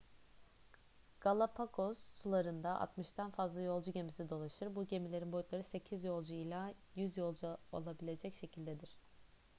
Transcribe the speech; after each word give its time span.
galapagos 1.21 1.97
sularında 1.97 2.69
60'dan 2.79 3.31
fazla 3.31 3.61
yolcu 3.61 3.91
gemisi 3.91 4.29
dolaşır 4.29 4.75
bu 4.75 4.87
gemilerin 4.87 5.31
boyutları 5.31 5.63
8 5.63 6.03
yolcu 6.03 6.33
ila 6.33 6.73
100 6.95 7.17
yolcu 7.17 7.57
alabilecek 7.73 8.35
şekildedir 8.35 8.97